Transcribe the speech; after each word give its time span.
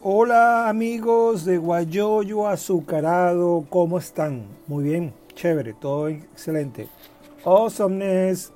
Hola 0.00 0.68
amigos 0.68 1.44
de 1.44 1.58
Guayoyo 1.58 2.46
Azucarado, 2.46 3.66
¿cómo 3.68 3.98
están? 3.98 4.44
Muy 4.68 4.84
bien, 4.84 5.12
chévere, 5.34 5.72
todo 5.72 6.06
excelente. 6.06 6.86
Awesomeness. 7.44 8.52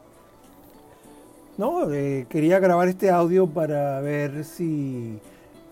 No, 1.58 1.92
eh, 1.92 2.26
quería 2.28 2.60
grabar 2.60 2.86
este 2.86 3.10
audio 3.10 3.48
para 3.48 4.00
ver 4.00 4.44
si 4.44 5.19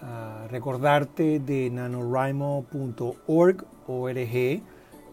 uh, 0.03 0.49
recordarte 0.49 1.39
de 1.39 1.71
nanorimo.org, 1.71 3.65
ORG, 3.87 4.63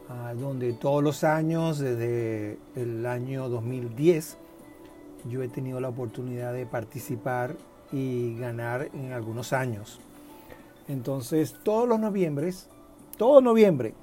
uh, 0.09 0.35
donde 0.39 0.73
todos 0.73 1.03
los 1.03 1.23
años, 1.23 1.77
desde 1.77 2.57
el 2.75 3.05
año 3.05 3.47
2010, 3.47 4.39
yo 5.29 5.43
he 5.43 5.49
tenido 5.49 5.79
la 5.79 5.89
oportunidad 5.89 6.51
de 6.51 6.65
participar 6.65 7.55
y 7.91 8.35
ganar 8.39 8.89
en 8.95 9.11
algunos 9.11 9.53
años. 9.53 9.99
Entonces, 10.87 11.55
todos 11.63 11.87
los 11.87 11.99
noviembres, 11.99 12.69
todo 13.17 13.41
noviembre, 13.41 13.93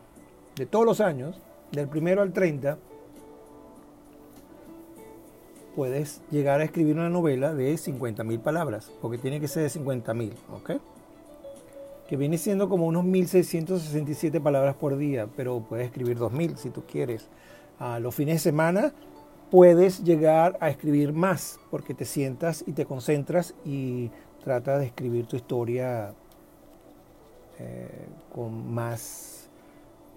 de 0.56 0.66
todos 0.66 0.84
los 0.84 1.00
años, 1.00 1.40
del 1.72 1.88
primero 1.88 2.22
al 2.22 2.32
30, 2.32 2.78
puedes 5.74 6.22
llegar 6.30 6.60
a 6.60 6.64
escribir 6.64 6.96
una 6.96 7.10
novela 7.10 7.54
de 7.54 7.74
50.000 7.74 8.40
palabras, 8.40 8.92
porque 9.00 9.18
tiene 9.18 9.40
que 9.40 9.48
ser 9.48 9.64
de 9.64 9.80
50.000, 9.80 10.32
¿ok? 10.52 10.70
Que 12.08 12.16
viene 12.16 12.38
siendo 12.38 12.68
como 12.68 12.86
unos 12.86 13.04
1.667 13.04 14.40
palabras 14.40 14.76
por 14.76 14.96
día, 14.96 15.26
pero 15.36 15.60
puedes 15.60 15.86
escribir 15.86 16.18
2.000 16.18 16.56
si 16.56 16.70
tú 16.70 16.82
quieres. 16.86 17.28
A 17.78 17.98
los 17.98 18.14
fines 18.14 18.36
de 18.36 18.50
semana 18.50 18.92
puedes 19.50 20.04
llegar 20.04 20.56
a 20.60 20.68
escribir 20.68 21.12
más, 21.12 21.58
porque 21.70 21.94
te 21.94 22.04
sientas 22.04 22.62
y 22.66 22.72
te 22.72 22.84
concentras 22.84 23.54
y 23.64 24.10
tratas 24.44 24.80
de 24.80 24.86
escribir 24.86 25.26
tu 25.26 25.36
historia 25.36 26.14
eh, 27.58 27.88
con 28.34 28.72
más 28.72 29.48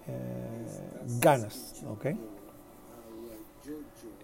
eh, 0.08 1.20
ganas, 1.20 1.84
¿ok? 1.88 2.08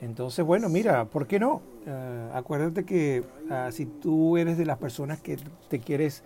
Entonces, 0.02 0.46
bueno, 0.46 0.68
mira, 0.68 1.06
¿por 1.06 1.28
qué 1.28 1.40
no? 1.40 1.62
Uh, 1.86 2.36
acuérdate 2.36 2.86
que 2.86 3.24
uh, 3.50 3.72
si 3.72 3.86
tú 3.86 4.38
eres 4.38 4.58
de 4.58 4.66
las 4.66 4.78
personas 4.78 5.22
que 5.22 5.38
te 5.70 5.80
quieres 5.80 6.24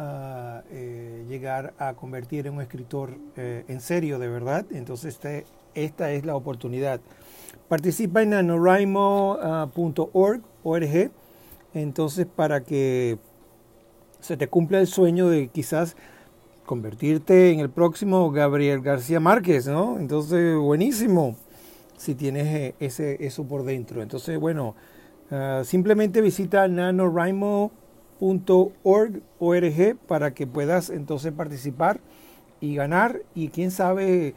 eh, 0.00 1.24
llegar 1.28 1.74
a 1.78 1.94
convertir 1.94 2.46
en 2.46 2.54
un 2.54 2.62
escritor 2.62 3.10
en 3.36 3.80
serio, 3.80 4.18
de 4.18 4.28
verdad, 4.28 4.64
entonces 4.70 5.18
esta 5.74 6.12
es 6.12 6.24
la 6.24 6.36
oportunidad. 6.36 7.00
Participa 7.68 8.22
en 8.22 8.30
nanoraimo.org, 8.30 10.40
org, 10.62 11.10
entonces 11.74 12.26
para 12.26 12.62
que 12.62 13.18
se 14.20 14.38
te 14.38 14.48
cumpla 14.48 14.80
el 14.80 14.86
sueño 14.86 15.28
de 15.28 15.48
quizás 15.48 15.96
convertirte 16.70 17.50
en 17.50 17.58
el 17.58 17.68
próximo 17.68 18.30
Gabriel 18.30 18.80
García 18.80 19.18
Márquez, 19.18 19.66
¿no? 19.66 19.98
Entonces, 19.98 20.56
buenísimo 20.56 21.34
si 21.96 22.14
tienes 22.14 22.74
ese, 22.78 23.26
eso 23.26 23.42
por 23.42 23.64
dentro. 23.64 24.02
Entonces, 24.02 24.38
bueno, 24.38 24.76
uh, 25.32 25.64
simplemente 25.64 26.20
visita 26.20 26.68
nanorimo.org 26.68 27.72
org, 29.40 29.96
para 30.06 30.32
que 30.32 30.46
puedas 30.46 30.90
entonces 30.90 31.32
participar 31.32 31.98
y 32.60 32.76
ganar 32.76 33.20
y 33.34 33.48
quién 33.48 33.72
sabe 33.72 34.36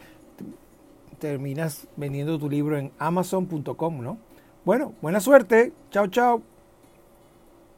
terminas 1.20 1.88
vendiendo 1.98 2.40
tu 2.40 2.50
libro 2.50 2.80
en 2.80 2.92
amazon.com, 2.98 4.02
¿no? 4.02 4.18
Bueno, 4.66 4.94
buena 5.04 5.20
suerte. 5.20 5.72
Chao, 5.92 6.08
chao. 6.08 6.53